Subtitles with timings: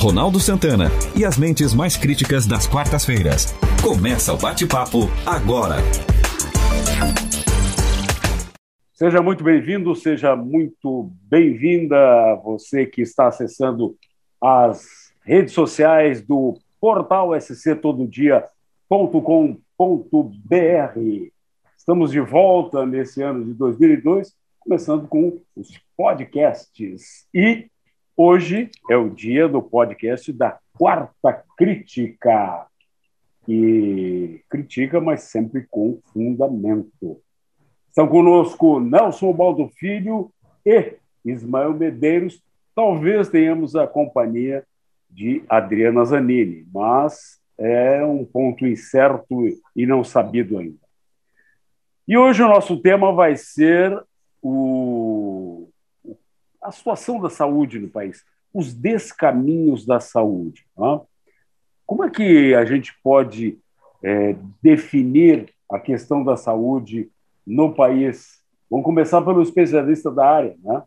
[0.00, 3.54] Ronaldo Santana e as mentes mais críticas das quartas-feiras.
[3.82, 5.76] Começa o bate-papo agora.
[8.94, 13.94] Seja muito bem-vindo, seja muito bem-vinda você que está acessando
[14.42, 18.48] as redes sociais do portal sctododia.com.br.
[21.76, 27.26] Estamos de volta nesse ano de 2002, começando com os podcasts.
[27.34, 27.68] E
[28.22, 32.66] hoje é o dia do podcast da Quarta Crítica,
[33.46, 37.18] que critica, mas sempre com fundamento.
[37.88, 40.30] Estão conosco Nelson Baldo Filho
[40.66, 42.42] e Ismael Medeiros.
[42.74, 44.64] Talvez tenhamos a companhia
[45.08, 50.76] de Adriana Zanini, mas é um ponto incerto e não sabido ainda.
[52.06, 53.98] E hoje o nosso tema vai ser
[54.42, 54.99] o,
[56.62, 60.64] a situação da saúde no país, os descaminhos da saúde.
[60.76, 61.00] Né?
[61.86, 63.58] Como é que a gente pode
[64.02, 67.08] é, definir a questão da saúde
[67.46, 68.40] no país.
[68.68, 70.82] Vamos começar pelo especialista da área, né?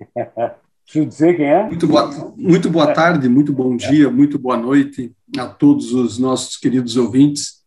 [0.84, 1.64] Preciso dizer quem é?
[1.64, 6.56] Muito boa, muito boa tarde, muito bom dia, muito boa noite a todos os nossos
[6.56, 7.57] queridos ouvintes.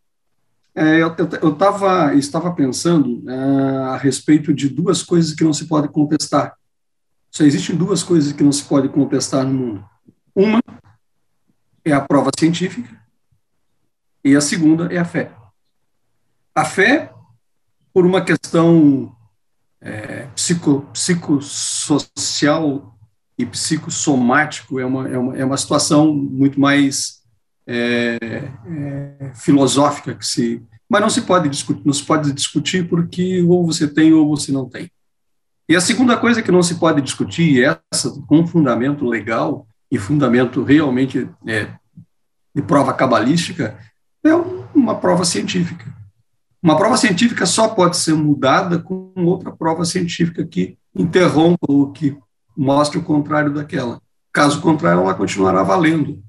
[0.74, 3.34] É, eu, eu, eu tava, estava pensando é,
[3.90, 6.56] a respeito de duas coisas que não se pode contestar.
[7.30, 9.84] Só existem duas coisas que não se pode contestar no mundo.
[10.34, 10.62] Uma
[11.84, 12.88] é a prova científica
[14.24, 15.32] e a segunda é a fé.
[16.54, 17.12] A fé,
[17.92, 19.14] por uma questão
[19.80, 22.96] é, psico, psicossocial
[23.38, 27.21] e psicossomático, é uma, é uma, é uma situação muito mais
[27.66, 28.18] é,
[28.66, 33.64] é, filosófica que se mas não se pode discutir, não se pode discutir porque ou
[33.64, 34.90] você tem ou você não tem.
[35.66, 40.62] E a segunda coisa que não se pode discutir, essa com fundamento legal e fundamento
[40.62, 41.68] realmente é,
[42.54, 43.78] de prova cabalística,
[44.22, 44.34] é
[44.74, 45.90] uma prova científica.
[46.62, 52.18] Uma prova científica só pode ser mudada com outra prova científica que interrompa ou que
[52.54, 53.98] mostre o contrário daquela.
[54.30, 56.22] Caso contrário, ela continuará valendo.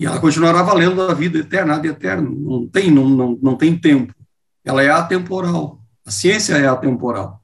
[0.00, 2.34] E ela continuará valendo a vida eterna, ad eterno.
[2.34, 4.14] Não tem, não, não, não tem tempo.
[4.64, 5.78] Ela é atemporal.
[6.06, 7.42] A ciência é atemporal.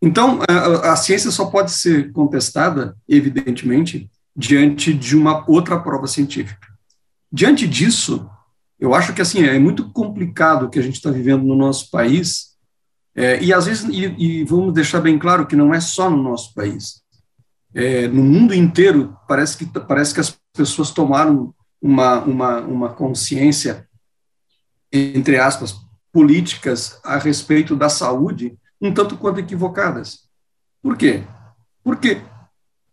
[0.00, 6.66] Então, a, a ciência só pode ser contestada, evidentemente, diante de uma outra prova científica.
[7.30, 8.30] Diante disso,
[8.80, 11.90] eu acho que assim é muito complicado o que a gente está vivendo no nosso
[11.90, 12.54] país
[13.14, 16.20] é, e às vezes e, e, vamos deixar bem claro que não é só no
[16.20, 17.02] nosso país
[17.72, 23.86] é, no mundo inteiro parece que parece que as pessoas tomaram uma uma, uma consciência
[24.90, 25.76] entre aspas
[26.10, 30.20] políticas a respeito da saúde um tanto quanto equivocadas
[30.82, 31.24] por quê
[31.82, 32.22] porque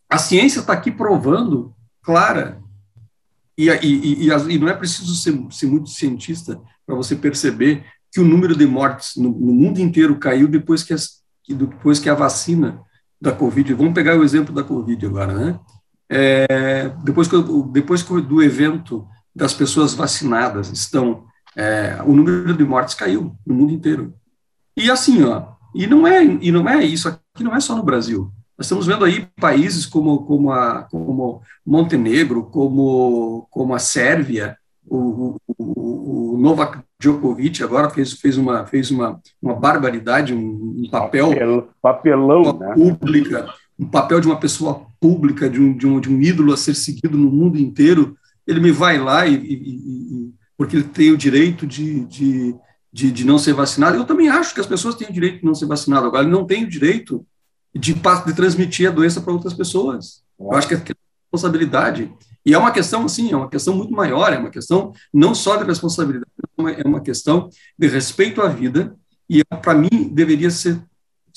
[0.09, 2.61] a ciência está aqui provando clara
[3.57, 8.19] e, e, e, e não é preciso ser, ser muito cientista para você perceber que
[8.19, 12.13] o número de mortes no, no mundo inteiro caiu depois que, as, depois que a
[12.13, 12.81] vacina
[13.21, 15.59] da Covid, vamos pegar o exemplo da Covid agora, né?
[16.13, 17.37] É, depois, que,
[17.71, 21.23] depois que do evento das pessoas vacinadas estão,
[21.55, 24.13] é, o número de mortes caiu no mundo inteiro.
[24.75, 27.83] E assim, ó, e não é, e não é isso aqui, não é só no
[27.83, 28.29] Brasil.
[28.57, 35.37] Nós estamos vendo aí países como, como, a, como Montenegro, como, como a Sérvia, o,
[35.57, 41.69] o, o Novak Djokovic agora fez, fez, uma, fez uma, uma barbaridade, um, papel Papel,
[41.81, 42.73] papelão, né?
[42.75, 43.47] pública,
[43.81, 46.75] um papel de uma pessoa pública, de um, de, um, de um ídolo a ser
[46.75, 48.15] seguido no mundo inteiro.
[48.45, 52.55] Ele me vai lá e, e, e porque ele tem o direito de, de,
[52.93, 53.97] de, de, não ser vacinado.
[53.97, 56.05] Eu também acho que as pessoas têm o direito de não ser vacinado.
[56.05, 57.25] Agora, ele não tem o direito
[57.73, 60.21] de, de transmitir a doença para outras pessoas.
[60.39, 60.83] Eu acho que é
[61.33, 62.13] responsabilidade.
[62.45, 65.55] E é uma questão, assim, é uma questão muito maior, é uma questão não só
[65.55, 66.31] de responsabilidade,
[66.77, 68.95] é uma questão de respeito à vida,
[69.29, 70.79] e para mim deveria ser,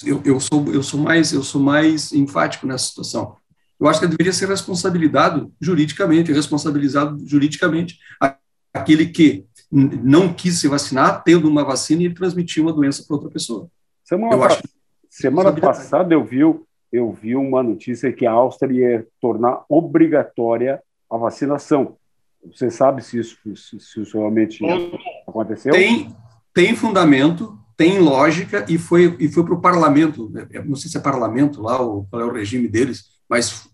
[0.04, 3.36] eu, eu, sou, eu, sou mais, eu sou mais enfático nessa situação.
[3.78, 7.98] Eu acho que deveria ser responsabilizado juridicamente, responsabilizado juridicamente
[8.72, 13.30] aquele que não quis se vacinar, tendo uma vacina e transmitiu uma doença para outra
[13.30, 13.68] pessoa.
[14.04, 14.62] Semana eu acho
[15.14, 16.40] Semana passada eu vi,
[16.90, 21.96] eu vi uma notícia que a Áustria ia tornar obrigatória a vacinação.
[22.44, 24.64] Você sabe se isso, se isso realmente
[25.26, 25.72] aconteceu?
[25.72, 26.12] Tem,
[26.52, 30.30] tem fundamento, tem lógica e foi, e foi para o parlamento.
[30.64, 33.68] Não sei se é parlamento lá, ou qual é o regime deles, mas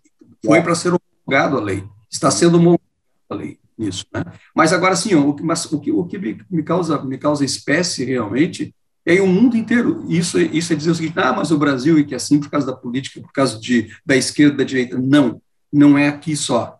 [0.44, 0.62] foi é.
[0.62, 1.85] para ser homologado a lei.
[2.11, 2.82] Está sendo homologado
[3.29, 4.05] a lei nisso.
[4.12, 4.25] Né?
[4.55, 6.19] Mas agora, sim, o que, mas, o que, o que
[6.50, 8.75] me, causa, me causa espécie realmente
[9.11, 12.02] aí o mundo inteiro, isso, isso é dizer o seguinte, ah, mas o Brasil é
[12.02, 14.99] que é assim por causa da política, por causa de, da esquerda, da direita.
[14.99, 15.41] Não.
[15.73, 16.79] não é aqui só.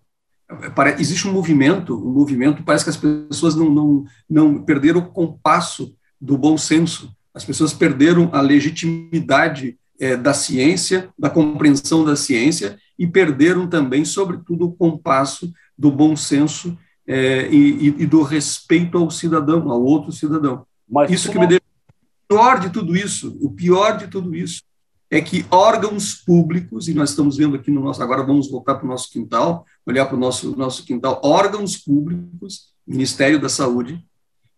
[0.99, 5.95] Existe um movimento, um movimento, parece que as pessoas não, não, não perderam o compasso
[6.21, 12.79] do bom senso, as pessoas perderam a legitimidade é, da ciência, da compreensão da ciência,
[12.99, 16.77] e perderam também, sobretudo, o compasso do bom senso
[17.07, 20.67] é, e, e, do respeito ao cidadão, ao outro cidadão.
[20.89, 21.43] Mas isso que não...
[21.43, 24.63] me deixa o pior de tudo isso, o pior de tudo isso
[25.11, 28.85] é que órgãos públicos, e nós estamos vendo aqui no nosso, agora vamos voltar para
[28.85, 34.05] o nosso quintal, olhar para o nosso, nosso quintal, órgãos públicos, Ministério da Saúde,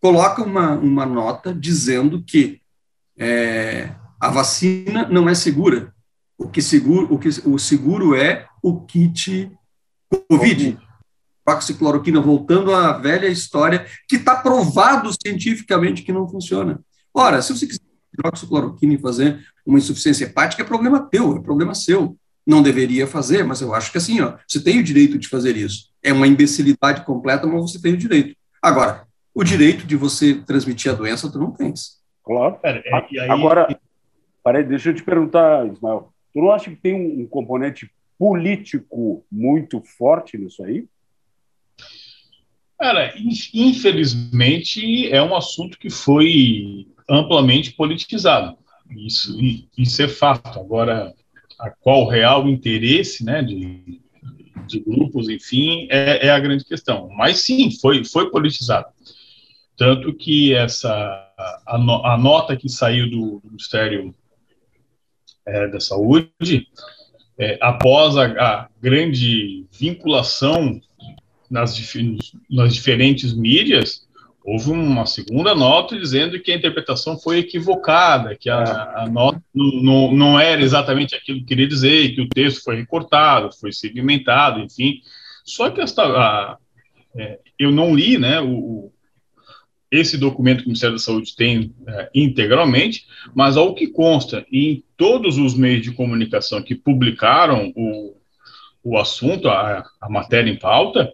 [0.02, 2.60] colocam uma, uma nota dizendo que
[3.16, 5.94] é, a vacina não é segura.
[6.36, 9.52] O que seguro, o que o seguro é o kit
[10.28, 10.76] COVID.
[11.48, 16.80] Oxicloroquina, voltando à velha história, que está provado cientificamente que não funciona.
[17.14, 17.80] Ora, se você quiser
[18.12, 22.16] hidroxicloroquina e fazer uma insuficiência hepática, é problema teu, é problema seu.
[22.44, 25.56] Não deveria fazer, mas eu acho que assim, ó, você tem o direito de fazer
[25.56, 25.90] isso.
[26.02, 28.36] É uma imbecilidade completa, mas você tem o direito.
[28.60, 32.00] Agora, o direito de você transmitir a doença, tu não tens.
[32.24, 32.56] Claro.
[32.56, 33.30] Pera, é, aí...
[33.30, 33.78] Agora,
[34.44, 36.12] peraí, deixa eu te perguntar, Ismael.
[36.32, 40.86] Tu não acha que tem um, um componente político muito forte nisso aí?
[42.78, 43.14] Cara,
[43.54, 48.56] infelizmente é um assunto que foi amplamente politizado.
[48.96, 49.36] Isso,
[49.78, 50.58] isso é fato.
[50.58, 51.14] Agora,
[51.60, 54.00] a qual real interesse né, de,
[54.66, 57.08] de grupos, enfim, é, é, a grande questão.
[57.16, 58.91] Mas sim, foi, foi politizado.
[59.76, 61.22] Tanto que essa
[61.66, 64.14] a, a nota que saiu do, do Ministério
[65.46, 66.68] é, da Saúde,
[67.38, 70.80] é, após a, a, grande vinculação
[71.50, 71.76] nas,
[72.50, 74.06] nas diferentes mídias,
[74.44, 80.12] houve uma segunda nota dizendo que a interpretação foi equivocada, que a, a nota não,
[80.12, 85.00] não era exatamente aquilo que queria dizer, que o texto foi recortado, foi segmentado, enfim.
[85.44, 86.58] Só que esta, a,
[87.16, 88.92] é, eu não li né, o,
[89.92, 94.82] esse documento que o Ministério da Saúde tem é, integralmente, mas ao que consta em
[94.96, 98.16] todos os meios de comunicação que publicaram o,
[98.82, 101.12] o assunto, a, a matéria em pauta,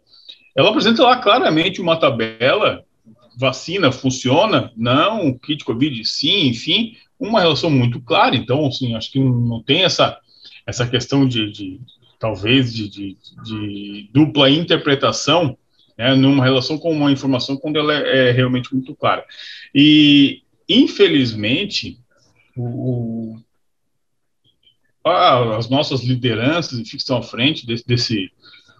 [0.56, 2.84] ela apresenta lá claramente uma tabela
[3.36, 4.72] vacina funciona?
[4.76, 8.36] Não, kit Covid sim, enfim, uma relação muito clara.
[8.36, 10.18] Então, assim, acho que não tem essa,
[10.66, 11.80] essa questão de, de
[12.18, 15.56] talvez, de, de, de, dupla interpretação
[15.98, 19.24] né, numa relação com uma informação quando ela é, é realmente muito clara.
[19.74, 21.98] E, infelizmente,
[22.56, 23.36] o,
[25.04, 28.32] as nossas lideranças que estão à frente desse, desse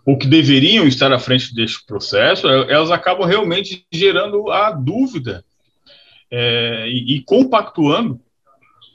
[0.07, 5.45] ou que deveriam estar à frente deste processo, elas acabam realmente gerando a dúvida
[6.31, 8.19] é, e, e, compactuando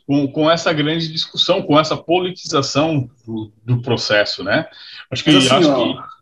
[0.07, 4.67] com, com, essa grande discussão, com essa politização do, do processo, né?
[5.11, 6.12] Acho que, mas, assim, acho ó, que...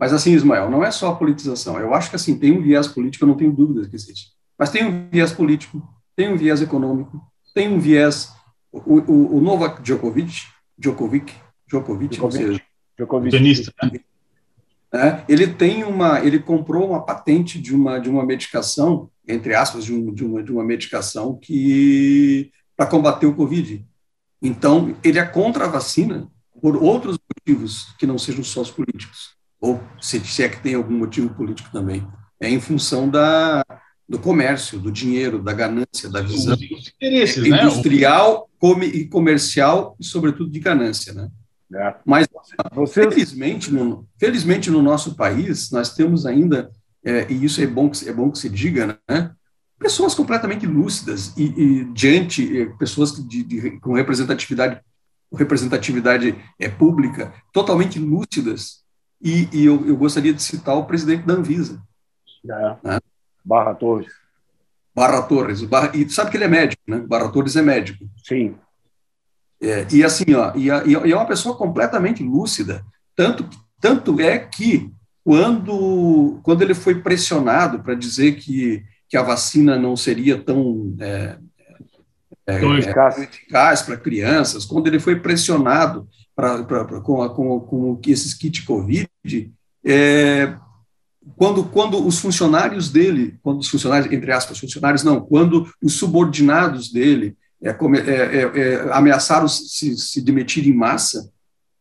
[0.00, 1.78] mas assim, Ismael, não é só a politização.
[1.78, 4.30] Eu acho que assim tem um viés político, eu não tenho dúvidas que existe.
[4.58, 5.86] Mas tem um viés político,
[6.16, 7.20] tem um viés econômico,
[7.54, 8.32] tem um viés
[8.72, 10.44] o, o, o Novak Djokovic,
[10.78, 11.34] Djokovic,
[11.68, 12.62] Djokovic, Djokovic, seja,
[12.96, 13.30] Djokovic.
[13.36, 14.00] Tenista, né?
[14.92, 15.24] Né?
[15.28, 19.92] Ele tem uma, ele comprou uma patente de uma de uma medicação, entre aspas, de,
[19.92, 23.86] um, de uma de uma medicação que para combater o COVID.
[24.40, 26.26] Então ele é contra a vacina
[26.60, 30.74] por outros motivos que não sejam só os políticos, ou se, se é que tem
[30.74, 32.06] algum motivo político também.
[32.40, 33.64] É em função da
[34.08, 36.66] do comércio, do dinheiro, da ganância, da visão né?
[37.46, 38.86] industrial né?
[38.86, 41.28] e comercial e sobretudo de ganância, né?
[41.72, 41.94] É.
[42.04, 42.26] Mas,
[42.72, 43.06] Vocês...
[43.14, 46.72] felizmente, no, felizmente, no nosso país, nós temos ainda,
[47.04, 49.30] é, e isso é bom, que, é bom que se diga, né?
[49.78, 54.80] pessoas completamente lúcidas e, e diante, é, pessoas de, de, com representatividade,
[55.32, 58.79] representatividade é, pública, totalmente lúcidas,
[59.20, 61.82] e, e eu, eu, gostaria de citar o presidente da Anvisa.
[62.48, 62.76] É.
[62.82, 62.98] Né?
[63.44, 64.12] Barra Torres.
[64.94, 65.62] Barra Torres.
[65.62, 66.98] Barra, e sabe que ele é médico, né?
[67.00, 68.04] Barra Torres é médico.
[68.24, 68.56] Sim.
[69.60, 72.84] É, e assim, ó, e, e é uma pessoa completamente lúcida.
[73.14, 73.46] Tanto,
[73.78, 74.90] tanto é que
[75.22, 81.36] quando, quando ele foi pressionado para dizer que, que a vacina não seria tão é,
[82.46, 86.08] é, é eficaz para crianças, quando ele foi pressionado
[87.02, 89.52] com, com, com esses kits Covid,
[89.84, 90.56] é,
[91.36, 96.90] quando, quando os funcionários dele, quando os funcionários, entre aspas, funcionários não, quando os subordinados
[96.90, 101.30] dele é, é, é, é, ameaçaram se, se demitir em massa,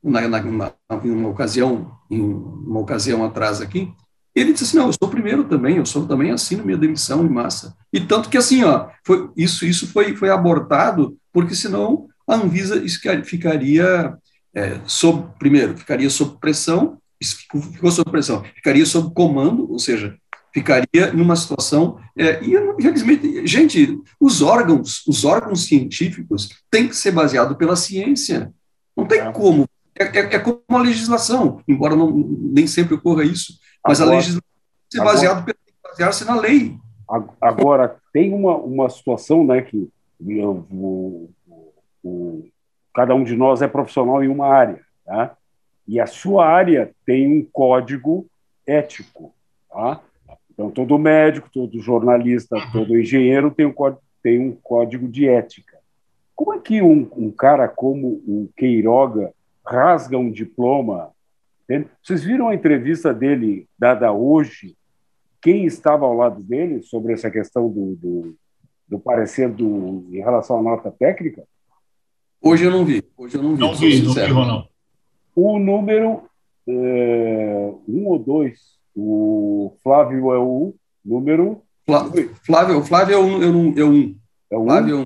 [0.04, 0.74] na, na, na,
[1.04, 3.92] em uma ocasião, em uma ocasião atrás aqui,
[4.36, 7.26] ele disse assim, não, eu sou o primeiro também, eu sou também assino minha demissão
[7.26, 7.76] em massa.
[7.92, 12.82] E tanto que assim, ó, foi, isso, isso foi, foi abortado, porque senão a Anvisa
[13.24, 14.18] ficaria
[14.60, 20.18] é, sob, primeiro, ficaria sob pressão, ficou sob pressão, ficaria sob comando, ou seja,
[20.54, 27.12] ficaria numa situação é, e infelizmente gente os órgãos os órgãos científicos têm que ser
[27.12, 28.52] baseado pela ciência
[28.98, 29.32] não tem é.
[29.32, 34.16] como é, é, é, como a legislação embora não, nem sempre ocorra isso mas agora,
[34.16, 36.76] a legislação tem que ser baseado basear-se na lei
[37.40, 39.88] agora tem uma, uma situação né que
[40.20, 41.30] o,
[42.04, 42.50] o,
[42.94, 45.36] cada um de nós é profissional em uma área tá?
[45.88, 48.28] e a sua área tem um código
[48.66, 49.34] ético
[49.70, 50.02] tá?
[50.52, 55.78] Então, todo médico, todo jornalista, todo engenheiro tem um código, tem um código de ética.
[56.36, 59.34] Como é que um, um cara como o Queiroga
[59.66, 61.12] rasga um diploma?
[62.04, 64.76] Vocês viram a entrevista dele dada hoje?
[65.42, 68.36] Quem estava ao lado dele sobre essa questão do, do,
[68.88, 71.44] do parecer do, em relação à nota técnica?
[72.42, 73.04] Hoje eu não vi.
[73.18, 73.60] Hoje eu não vi.
[73.60, 74.68] Não vi, não vi, Ronaldo.
[75.36, 76.24] O número
[76.68, 81.62] é, um ou dois o Flávio é o número.
[82.44, 83.44] Flávio, o Flávio é um.
[83.44, 84.16] É um, é um.
[84.52, 84.66] É um.
[84.66, 85.04] Flávio é um.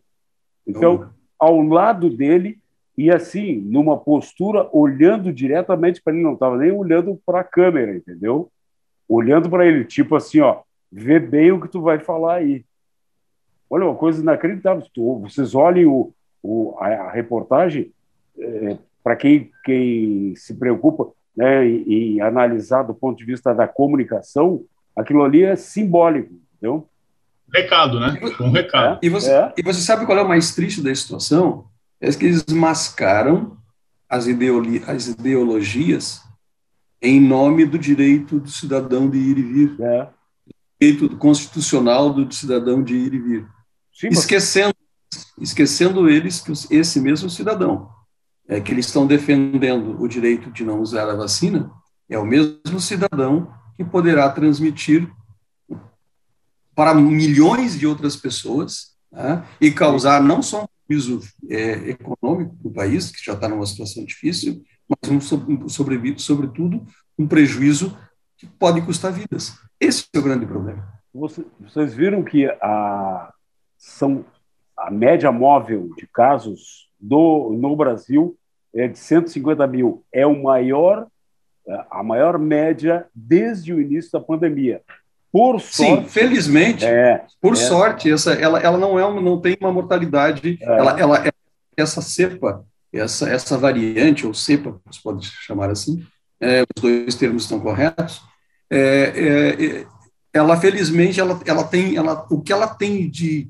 [0.66, 2.60] Então, ao lado dele,
[2.98, 7.96] e assim, numa postura, olhando diretamente para ele, não estava nem olhando para a câmera,
[7.96, 8.52] entendeu?
[9.08, 10.62] Olhando para ele, tipo assim, ó,
[10.92, 12.66] vê bem o que tu vai falar aí.
[13.70, 14.84] Olha, uma coisa inacreditável.
[15.22, 17.91] Vocês olhem o, o a, a reportagem,
[18.38, 23.67] é, para quem, quem se preocupa, né, e, e, analisar do ponto de vista da
[23.67, 24.63] comunicação,
[24.95, 26.88] aquilo ali é simbólico, entendeu?
[27.51, 28.19] Recado, né?
[28.39, 28.95] Um recado.
[28.95, 29.53] É, e, você, é.
[29.57, 31.65] e você sabe qual é o mais triste da situação?
[32.00, 33.57] É que eles mascaram
[34.09, 36.21] as, ideoli as ideologias
[37.01, 39.81] em nome do direito do cidadão de ir e vir.
[39.81, 40.07] É.
[40.79, 43.47] Direito constitucional do cidadão de ir e vir.
[43.93, 44.73] Sim, esquecendo,
[45.43, 47.89] esquecendo eles que esse mesmo cidadão
[48.47, 51.71] é, que eles estão defendendo o direito de não usar a vacina,
[52.09, 55.09] é o mesmo cidadão que poderá transmitir
[56.75, 62.71] para milhões de outras pessoas né, e causar não só um prejuízo é, econômico do
[62.71, 65.21] país, que já está numa situação difícil, mas, um,
[65.69, 66.85] sobre, sobretudo,
[67.17, 67.97] um prejuízo
[68.38, 69.53] que pode custar vidas.
[69.79, 70.91] Esse é o grande problema.
[71.13, 73.31] Vocês viram que a,
[73.77, 74.25] são,
[74.77, 78.38] a média móvel de casos do, no Brasil
[78.74, 80.03] é de 150 mil.
[80.12, 81.08] É o maior,
[81.89, 84.82] a maior média desde o início da pandemia.
[85.32, 89.42] Por sorte, Sim, felizmente, é, por é, sorte, essa, ela, ela não é uma, não
[89.42, 90.60] tem uma mortalidade.
[90.62, 90.65] É.
[90.65, 91.24] Ela, ela,
[91.75, 92.63] essa cepa,
[92.94, 96.06] essa, essa variante ou cepa, se pode chamar assim,
[96.39, 98.22] é, os dois termos estão corretos.
[98.70, 98.77] É,
[99.15, 99.88] é,
[100.32, 103.50] ela felizmente, ela, ela tem, ela, o que ela tem de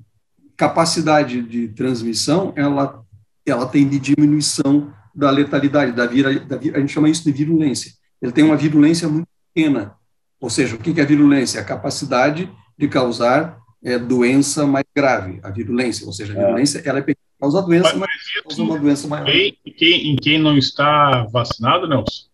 [0.58, 3.04] capacidade de transmissão, ela
[3.46, 7.92] ela tem de diminuição da letalidade, da, vira, da a gente chama isso de virulência.
[8.22, 9.96] Ele tem uma virulência muito pequena.
[10.40, 11.60] Ou seja, o que é a virulência?
[11.60, 16.06] A capacidade de causar é, doença mais grave, a virulência.
[16.06, 16.40] Ou seja, a é.
[16.40, 19.28] virulência ela é pequena, causa doença, mas, mas causa uma doença maior.
[19.30, 22.28] Em quem, em quem não está vacinado, Nelson?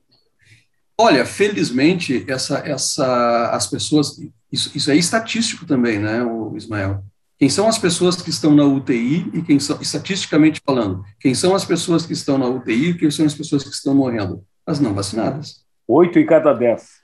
[0.98, 4.20] Olha, felizmente, essa, essa, as pessoas,
[4.52, 7.04] isso, isso é estatístico também, né, o Ismael?
[7.40, 11.56] Quem são as pessoas que estão na UTI e quem são, estatisticamente falando, quem são
[11.56, 14.44] as pessoas que estão na UTI e quem são as pessoas que estão morrendo?
[14.68, 15.64] As não vacinadas.
[15.88, 17.00] Oito em cada dez.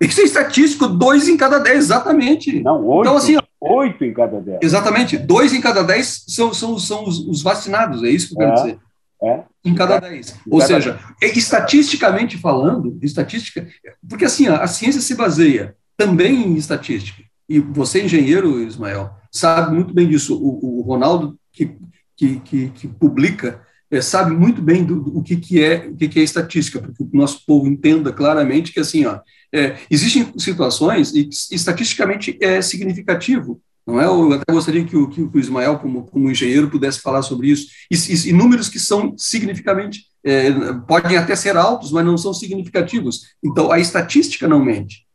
[0.00, 2.62] Isso é estatístico, dois em cada dez, exatamente.
[2.62, 4.58] Não, oito, então, assim, oito em cada dez.
[4.62, 8.38] Exatamente, dois em cada dez são, são, são os, os vacinados, é isso que eu
[8.38, 8.78] quero é, dizer.
[9.22, 9.42] É.
[9.66, 10.00] Em cada é.
[10.00, 10.34] dez.
[10.50, 11.36] Ou cada seja, dez.
[11.36, 13.68] estatisticamente falando, estatística,
[14.08, 19.74] porque assim, a, a ciência se baseia também em estatística e você, engenheiro, Ismael, sabe
[19.74, 20.36] muito bem disso.
[20.36, 21.76] O, o Ronaldo, que,
[22.16, 25.96] que, que, que publica, é, sabe muito bem do, do, o que, que é o
[25.96, 29.20] que, que é estatística, porque o nosso povo entenda claramente que assim, ó,
[29.52, 33.60] é, existem situações e estatisticamente é significativo.
[33.86, 34.04] Não é?
[34.04, 37.68] Eu até gostaria que o, que o Ismael, como, como engenheiro, pudesse falar sobre isso.
[37.90, 40.52] E, e, e números que são significativamente, é,
[40.86, 43.28] podem até ser altos, mas não são significativos.
[43.42, 45.06] Então, a estatística não mente.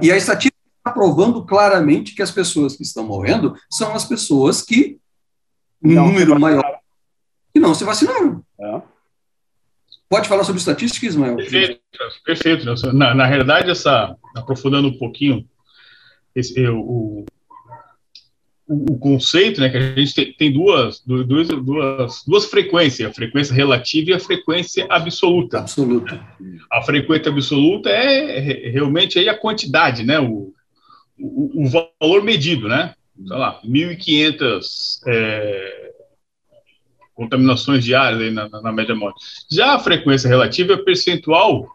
[0.00, 0.49] E a estatística
[0.92, 4.98] provando claramente que as pessoas que estão morrendo são as pessoas que,
[5.82, 6.80] em número maior,
[7.52, 8.44] que não se vacinaram.
[8.60, 8.82] É.
[10.10, 11.36] Pode falar sobre estatística, Ismael?
[11.36, 11.80] Perfeito,
[12.24, 12.92] perfeito.
[12.92, 15.46] Na, na realidade, essa, aprofundando um pouquinho,
[16.34, 17.24] esse, eu, o,
[18.66, 23.14] o, o, conceito, né, que a gente tem, tem duas, duas, duas, duas frequências, a
[23.14, 25.58] frequência relativa e a frequência absoluta.
[25.58, 26.20] Absoluta.
[26.72, 30.52] A frequência absoluta é, é realmente aí a quantidade, né, o,
[31.20, 32.94] o, o valor medido, né?
[33.16, 35.92] Sei lá, 1.500 é,
[37.14, 39.14] contaminações diárias na, na, na, média móvel.
[39.50, 41.68] Já a frequência relativa é percentual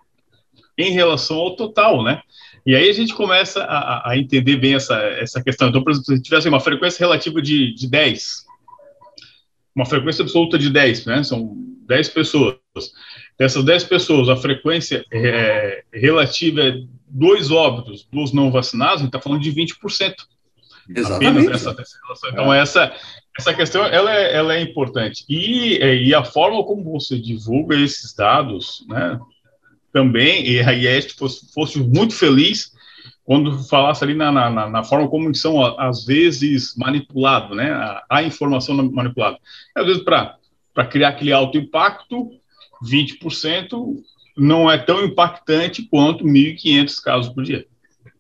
[0.78, 2.22] em relação ao total, né?
[2.66, 5.70] E aí a gente começa a, a entender bem essa, essa questão.
[5.70, 8.46] Então, por exemplo, se tivesse uma frequência relativa de, de 10,
[9.76, 11.24] uma frequência absoluta de 10, né?
[11.24, 11.54] São
[11.88, 12.58] 10 pessoas.
[13.38, 19.08] Dessas 10 pessoas, a frequência é, relativa é dois óbitos dos não vacinados, a gente
[19.08, 20.16] está falando de 20%.
[20.90, 21.52] Exatamente.
[22.28, 22.60] Então, é.
[22.60, 22.94] essa,
[23.38, 25.26] essa questão ela é, ela é importante.
[25.28, 29.20] E, é, e a forma como você divulga esses dados, né,
[29.92, 32.74] também, e a IEST fosse, fosse muito feliz
[33.24, 38.24] quando falasse ali na, na, na, forma como são, às vezes, manipulado, né, a, a
[38.24, 39.38] informação manipulada.
[39.74, 40.38] Às vezes, para
[40.88, 42.30] criar aquele alto impacto,
[42.84, 43.96] 20%
[44.38, 47.66] não é tão impactante quanto 1.500 casos por dia.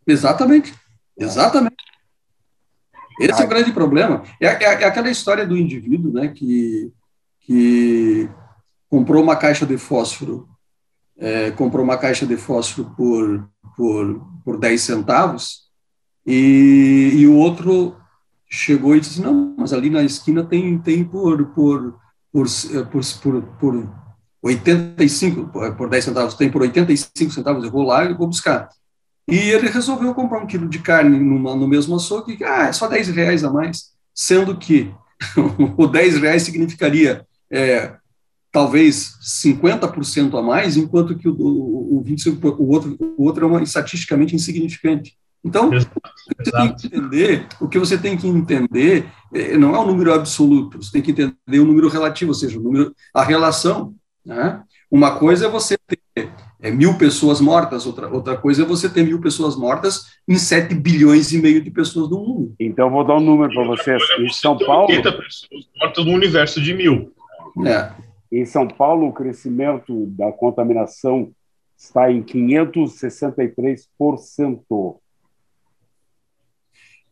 [0.07, 0.73] Exatamente,
[1.17, 1.75] exatamente.
[3.19, 4.23] Esse é o grande problema.
[4.41, 6.91] É, é, é, aquela história do indivíduo né, que,
[7.41, 8.29] que
[8.89, 10.47] comprou uma caixa de fósforo,
[11.17, 15.65] é, comprou uma caixa de fósforo por, por, por 10 centavos,
[16.25, 17.95] e, e o outro
[18.49, 21.99] chegou e disse, não, mas ali na esquina tem, tem por, por,
[22.31, 22.45] por,
[22.91, 24.04] por, por, por
[24.45, 28.69] 85, por 10 centavos, tem por 85 centavos, eu vou lá e vou buscar.
[29.27, 32.87] E ele resolveu comprar um quilo de carne numa, no mesmo açougue, ah, é só
[32.87, 34.93] 10 reais a mais, sendo que
[35.77, 37.95] o 10 reais significaria é,
[38.51, 43.47] talvez 50% a mais, enquanto que o, o, o, 25, o, outro, o outro é
[43.47, 45.17] uma, estatisticamente insignificante.
[45.43, 46.01] Então, Exato.
[46.39, 50.13] você tem que entender, o que você tem que entender é, não é o número
[50.13, 53.95] absoluto, você tem que entender o número relativo, ou seja, o número, a relação.
[54.25, 54.63] Né?
[54.89, 55.99] Uma coisa é você ter
[56.61, 60.73] é, mil pessoas mortas, outra, outra coisa é você ter mil pessoas mortas em 7
[60.73, 62.55] bilhões e meio de pessoas no mundo.
[62.59, 64.01] Então, vou dar um número para vocês.
[64.19, 64.89] Em São Paulo.
[64.89, 67.13] 80 pessoas mortas no universo de mil.
[67.65, 67.91] É.
[68.31, 71.31] Em São Paulo, o crescimento da contaminação
[71.77, 74.97] está em 563%.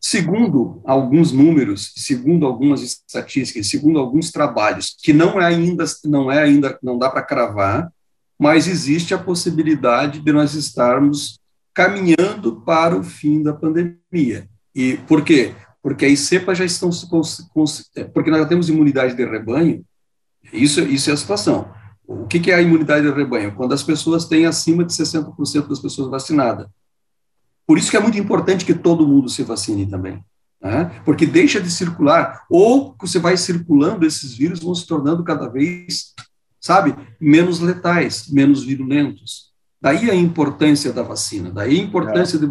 [0.06, 6.42] Segundo alguns números, segundo algumas estatísticas, segundo alguns trabalhos, que não é ainda, não é
[6.42, 7.90] ainda, não dá para cravar,
[8.38, 11.40] mas existe a possibilidade de nós estarmos
[11.72, 14.46] caminhando para o fim da pandemia.
[14.74, 15.54] E por quê?
[15.82, 17.08] Porque as cepas já estão se
[17.96, 19.82] é, porque nós já temos imunidade de rebanho.
[20.52, 21.72] Isso, isso é a situação.
[22.06, 23.54] O que, que é a imunidade de rebanho?
[23.54, 26.66] Quando as pessoas têm acima de 60% das pessoas vacinadas.
[27.66, 30.22] Por isso que é muito importante que todo mundo se vacine também.
[30.60, 31.00] Né?
[31.04, 36.14] Porque deixa de circular, ou você vai circulando, esses vírus vão se tornando cada vez
[36.64, 39.52] sabe, menos letais, menos virulentos.
[39.78, 42.40] Daí a importância da vacina, daí a importância é.
[42.40, 42.50] de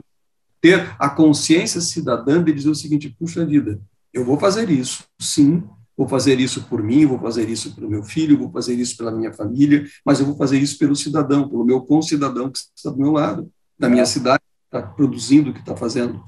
[0.62, 3.82] ter a consciência cidadã de dizer o seguinte: puxa vida,
[4.14, 5.64] eu vou fazer isso, sim,
[5.98, 9.12] vou fazer isso por mim, vou fazer isso pelo meu filho, vou fazer isso pela
[9.12, 13.00] minha família, mas eu vou fazer isso pelo cidadão, pelo meu concidadão que está do
[13.00, 14.06] meu lado, da minha é.
[14.06, 14.44] cidade,
[14.76, 16.24] está produzindo o que está fazendo.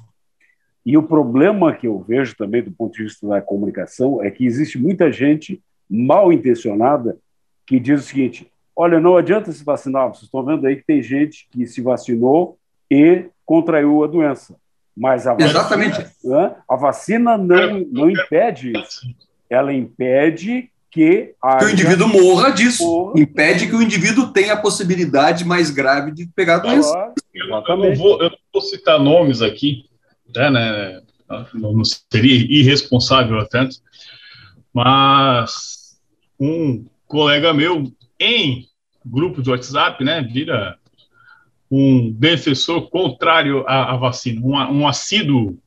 [0.86, 4.46] E o problema que eu vejo também do ponto de vista da comunicação é que
[4.46, 7.18] existe muita gente mal intencionada
[7.66, 11.02] que diz o seguinte: olha, não adianta se vacinar, vocês estão vendo aí que tem
[11.02, 14.56] gente que se vacinou e contraiu a doença.
[14.96, 16.02] Mas a Exatamente.
[16.02, 19.02] vacina, a vacina não, não impede isso.
[19.50, 23.14] Ela impede que, que o indivíduo morra disso.
[23.18, 27.14] Impede que o indivíduo tenha a possibilidade mais grave de pegar a doença.
[27.34, 29.90] Eu, eu, não, vou, eu não vou citar nomes aqui,
[30.34, 31.02] né, né,
[31.54, 33.76] não seria irresponsável tanto,
[34.74, 35.98] mas
[36.40, 38.66] um colega meu em
[39.06, 40.78] grupo de WhatsApp, né, vira
[41.70, 45.60] um defensor contrário à, à vacina, um, um assíduo,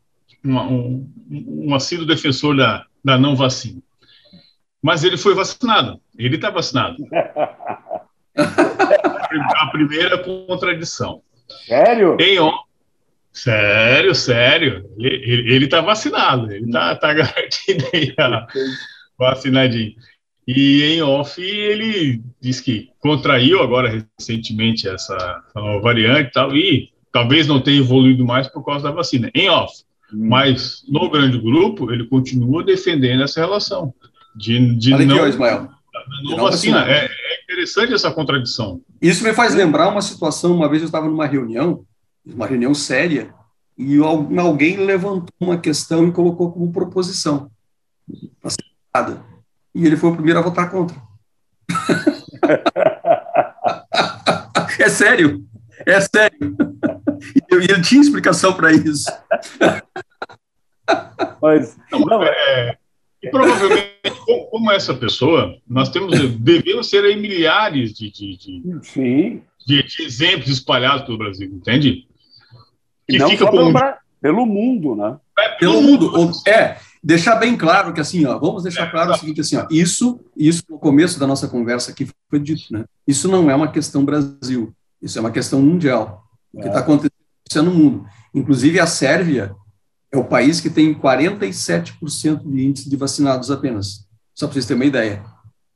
[0.42, 3.82] um, um, assíduo defensor da, da não vacina.
[4.82, 6.96] Mas ele foi vacinado, ele está vacinado.
[8.36, 11.22] a primeira contradição.
[11.66, 12.16] Sério?
[12.20, 12.38] Em,
[13.32, 14.88] sério, sério.
[14.98, 18.14] Ele está vacinado, ele está tá garantido aí,
[19.18, 19.94] vacinadinho.
[20.46, 26.90] E em off ele diz que contraiu agora recentemente essa, nova variante e tal, e
[27.12, 29.30] talvez não tenha evoluído mais por causa da vacina.
[29.34, 29.84] Em off.
[30.10, 30.26] Hum.
[30.26, 33.92] Mas no grande grupo ele continua defendendo essa relação
[34.34, 35.18] de, de Olha não.
[35.18, 35.68] Aqui, Ismael.
[36.22, 36.86] Não, não vacina.
[36.86, 38.80] É, é, interessante essa contradição.
[39.00, 40.54] Isso me faz lembrar uma situação.
[40.54, 41.84] Uma vez eu estava numa reunião,
[42.24, 43.34] uma reunião séria,
[43.76, 47.50] e alguém levantou uma questão e colocou como proposição.
[48.42, 49.22] Acertada
[49.78, 50.96] e ele foi o primeiro a votar contra.
[54.80, 55.44] é sério,
[55.86, 56.56] é sério.
[57.36, 59.04] E ele tinha explicação para isso.
[61.40, 62.76] Mas, não, é,
[63.22, 63.88] e provavelmente
[64.50, 69.42] como essa pessoa, nós temos, devemos ser aí milhares de, de, de, Sim.
[69.66, 72.06] de, de exemplos espalhados pelo Brasil, entende?
[73.08, 75.16] E Que não fica só por pelo, um- pelo mundo, né?
[75.58, 76.12] pelo mundo.
[76.14, 79.66] Ou- É, deixar bem claro que assim, ó, vamos deixar claro o seguinte assim, ó,
[79.70, 82.84] isso, isso no começo da nossa conversa aqui foi dito, né?
[83.06, 86.24] Isso não é uma questão Brasil, isso é uma questão mundial.
[86.52, 86.68] O que É.
[86.68, 87.12] está acontecendo
[87.64, 88.06] no mundo.
[88.34, 89.54] Inclusive a Sérvia
[90.12, 94.06] é o país que tem 47% de índice de vacinados apenas.
[94.34, 95.24] Só para vocês terem uma ideia.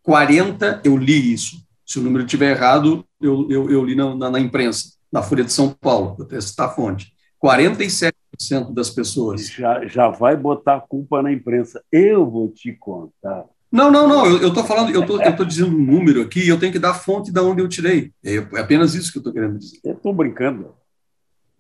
[0.02, 1.56] 40, eu li isso.
[1.84, 5.44] Se o número estiver errado, eu, eu, eu li na, na, na imprensa, na Folha
[5.44, 7.12] de São Paulo, vou testar a fonte.
[7.44, 8.12] 47%
[8.72, 11.82] das pessoas Já, já vai botar a culpa na imprensa.
[11.90, 13.44] Eu vou te contar.
[13.70, 14.26] Não, não, não.
[14.26, 16.40] Eu estou falando, eu tô, eu tô dizendo um número aqui.
[16.40, 18.12] e Eu tenho que dar a fonte da onde eu tirei.
[18.22, 19.78] É é apenas isso que eu estou querendo dizer.
[19.82, 20.74] Eu estou brincando.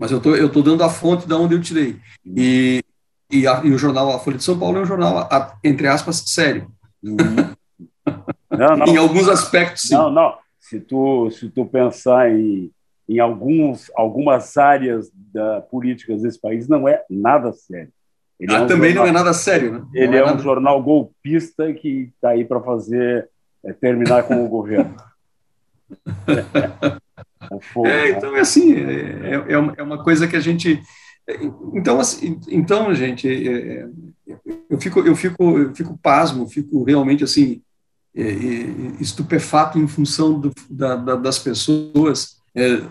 [0.02, 1.96] Mas eu tô, eu tô dando a fonte da onde eu tirei.
[2.26, 2.82] E,
[3.30, 5.86] e, a- e o jornal A Folha de São Paulo é um jornal a- entre
[5.86, 6.66] aspas sério.
[7.00, 7.16] Uhum.
[8.50, 8.86] Não, não.
[8.92, 9.94] Em alguns aspectos, sim.
[9.94, 10.34] Não, não.
[10.58, 12.68] Se tu, se tu pensar em,
[13.08, 17.92] em alguns, algumas áreas da, políticas desse país, não é nada sério.
[18.40, 19.84] Ele Ah, um também não jornal- é nada sério, né?
[19.94, 23.28] Ele Não é, um nada- jornal golpista que está aí para fazer
[23.64, 24.96] é, terminar com o governo.
[27.50, 28.10] É fogo, É, né?
[28.18, 30.80] então é assim, é, é, é uma, é uma coisa que a gente.
[31.74, 33.88] Então, assim, então gente, é, é,
[34.68, 37.62] eu, fico, eu, fico, eu fico pasmo, fico realmente assim,
[38.14, 38.66] é, é,
[39.00, 42.82] estupefato em função do, da, da- das pessoas é,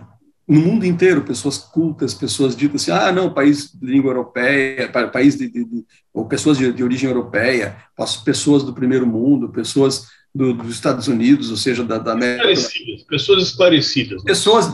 [0.47, 5.07] no mundo inteiro, pessoas cultas, pessoas ditas assim, ah, não, país de língua europeia, pa-
[5.07, 7.75] país de, de- de- ou pessoas de, de origem europeia,
[8.25, 13.03] pessoas do primeiro mundo, pessoas do- dos Estados Unidos, ou seja, da, da América Esclarecidas,
[13.03, 14.17] pessoas esclarecidas.
[14.23, 14.23] né?
[14.25, 14.67] pessoas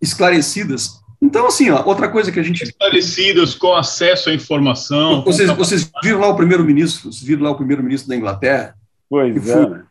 [0.00, 1.00] esclarecidas.
[1.20, 2.62] Então, assim, ó, outra coisa que a gente.
[2.64, 5.22] Esclarecidas, com acesso à informação.
[5.24, 8.74] Vocês, com- vocês viram lá o primeiro-ministro, vocês viram lá o primeiro-ministro da Inglaterra?
[9.08, 9.52] Pois que é.
[9.52, 9.82] foi-?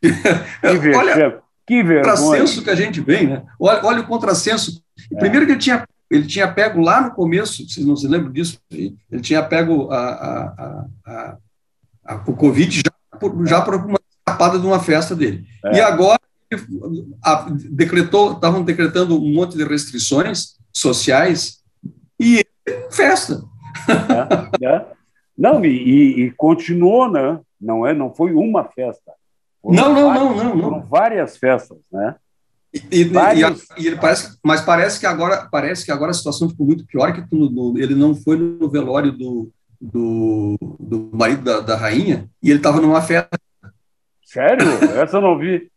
[0.00, 0.08] Que
[0.96, 1.34] Olha vexame.
[1.66, 2.14] Que o vergonha.
[2.14, 3.42] contrassenso que a gente vem, né?
[3.58, 4.80] Olha, olha o contrassenso.
[5.12, 5.18] É.
[5.18, 8.58] Primeiro que ele tinha, ele tinha pego lá no começo, vocês não se lembram disso?
[8.70, 11.36] Ele tinha pego a, a, a, a-
[12.06, 12.92] a- o Covid já
[13.46, 15.44] já por uma escapada de uma festa dele.
[15.64, 15.76] É.
[15.76, 16.18] E agora
[17.22, 21.62] a- decretou, estavam decretando um monte de restrições sociais
[22.20, 22.44] e
[22.90, 23.42] festa.
[23.88, 24.50] né?
[24.60, 24.86] Né?
[25.36, 27.40] Não, e, e- continuou, né?
[27.60, 29.12] Não, é, não foi uma festa.
[29.62, 30.62] Foram Não, não, várias- não, não, não.
[30.62, 32.14] Foram várias festas, né?
[32.72, 36.48] E, e- a- e ele parece, mas parece que agora parece que agora a situação
[36.50, 39.50] ficou muito pior que no- no- ele não foi no velório do,
[39.92, 43.38] do, do marido da, da rainha e ele estava numa festa.
[44.24, 44.66] Sério?
[45.00, 45.70] Essa eu não vi.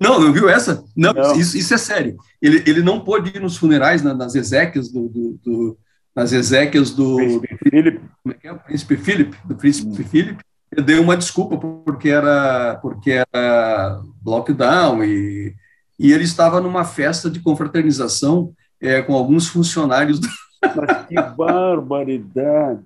[0.00, 0.82] Não, não viu essa?
[0.96, 1.36] Não, Não.
[1.36, 2.16] Isso, isso é sério.
[2.40, 5.78] Ele, ele não pôde ir nos funerais na- nas exéquias do, do- do-
[6.14, 8.00] nas exéquias do, Príncipe Philip.
[8.22, 8.52] como é que é?
[8.52, 10.04] O príncipe Philip, do príncipe Hum.
[10.04, 10.38] Philip,
[10.72, 15.54] ele deu uma desculpa porque era porque era lockdown e,
[15.98, 20.18] e ele estava numa festa de confraternização é, com alguns funcionários.
[20.18, 20.28] do-
[20.62, 22.80] Mas que barbaridade.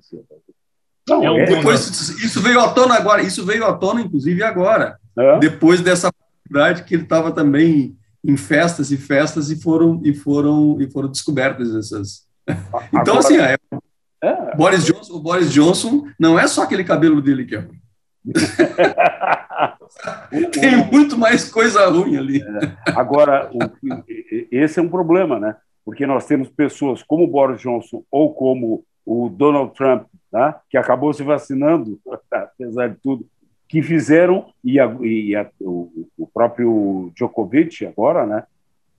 [1.09, 1.81] Não, É um é, Depois
[2.23, 6.83] isso veio à tona agora, isso veio à tona inclusive agora, é, depois dessa oportunidade
[6.85, 11.75] que ele estava também em festas e festas e foram e foram e foram descobertas
[11.75, 12.27] essas.
[12.93, 13.57] Então agora- assim, é,
[14.23, 14.57] é.
[14.57, 17.81] Boris Johnson, o Boris Johnson não é só aquele cabelo dele que é ruim.
[20.53, 22.43] Tem muito mais coisa ruim ali.
[22.95, 24.05] Agora, o-
[24.51, 25.57] esse é um problema, né?
[25.87, 30.61] Porque nós temos pessoas como o Boris Johnson ou como o Donald Trump, tá?
[30.69, 31.99] que acabou se vacinando,
[32.31, 33.25] apesar de tudo,
[33.69, 38.43] que fizeram, e, a- e a- o, o próprio Djokovic agora, né?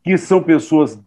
[0.03, 0.97] que são pessoas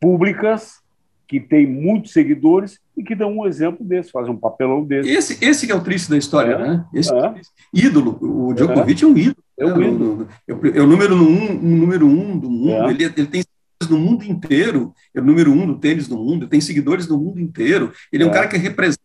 [0.00, 0.82] públicas,
[1.26, 5.08] que têm muitos seguidores e que dão um exemplo desse, fazem um papelão desse.
[5.10, 6.58] Esse, esse que é o triste da história, É.
[6.58, 6.84] né?
[6.92, 7.18] Esse É.
[7.26, 7.34] é
[7.72, 8.18] ídolo.
[8.20, 9.36] O Djokovic é, um ídolo.
[9.58, 9.86] É um né?
[9.88, 10.28] ídolo.
[10.46, 12.84] É o- é o número um, um número um do mundo.
[12.84, 12.90] É.
[12.90, 13.42] Ele, ele tem
[13.88, 14.94] no mundo inteiro.
[15.14, 16.46] É o número um do tênis do mundo.
[16.48, 17.92] Tem seguidores no mundo inteiro.
[18.12, 18.32] Ele é, um É.
[18.32, 19.00] cara que representa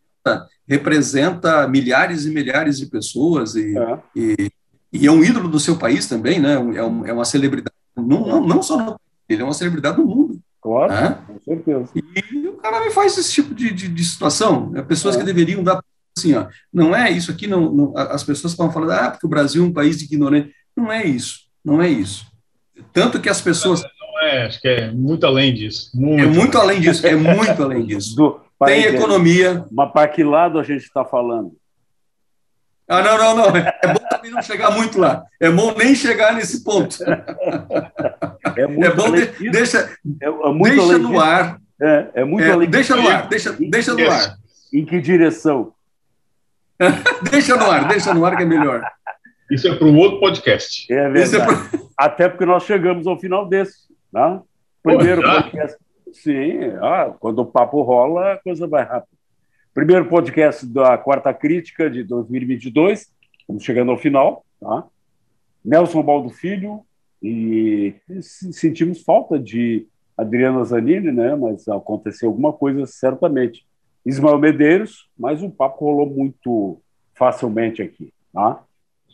[0.67, 3.99] representa milhares e milhares de pessoas e, É.
[4.15, 4.51] e,
[4.93, 6.53] e é um ídolo do seu país também, né?
[6.53, 7.73] É, um- é uma celebridade.
[7.95, 10.39] Não, não, não só no ele é uma celebridade no mundo.
[10.61, 11.17] Claro, né?
[11.27, 11.89] com certeza.
[11.95, 14.69] E o cara me faz esse tipo de, de, de situação.
[14.71, 14.81] né?
[14.81, 15.19] Pessoas É.
[15.19, 15.81] que deveriam dar
[16.17, 19.29] assim, ó, não é isso aqui, não, não- as pessoas estão falando, ah, porque o
[19.29, 20.51] Brasil é um país ignorante.
[20.75, 22.25] Não é isso, não é isso.
[22.93, 23.83] Tanto que as pessoas.
[24.29, 25.89] É, acho que é muito além disso.
[25.93, 26.23] Muito.
[26.23, 28.15] É muito além disso, é muito além disso.
[28.17, 29.65] Do, Tem economia.
[29.71, 31.53] Mas para que lado a gente está falando?
[32.87, 33.55] Ah, não, não, não.
[33.57, 35.23] É bom também não chegar muito lá.
[35.39, 36.97] É bom nem chegar nesse ponto.
[38.57, 39.89] É muito É bom, além de- deixa,
[40.21, 41.21] É, é muito deixa no disso.
[41.21, 41.61] ar.
[41.81, 43.05] É, é muito É, além deixa disso.
[43.07, 44.35] no ar, deixa, deixa no ar.
[44.73, 45.71] Em que direção?
[47.31, 48.83] deixa no ar, deixa no ar que é melhor.
[49.51, 50.91] Isso é para um outro podcast.
[50.91, 51.35] É, é verdade.
[51.37, 51.79] É pra...
[51.97, 53.88] Até porque nós chegamos ao final desse.
[54.11, 54.41] Né?
[54.81, 55.77] Primeiro Pô, podcast.
[56.11, 59.17] Sim, ah, quando o papo rola, a coisa vai rápido.
[59.73, 63.11] Primeiro podcast da Quarta Crítica de 2022.
[63.39, 64.43] Estamos chegando ao final.
[64.59, 64.85] Tá?
[65.63, 66.83] Nelson Baldo Filho,
[67.21, 71.35] e sentimos falta de Adriana Zanini, né?
[71.35, 73.65] mas aconteceu alguma coisa certamente.
[74.05, 76.81] Ismael Medeiros, mas o papo rolou muito
[77.13, 78.13] facilmente aqui.
[78.33, 78.63] Tá?